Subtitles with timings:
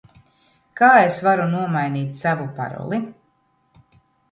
[0.79, 3.03] Kā es varu nomainīt savu paroli?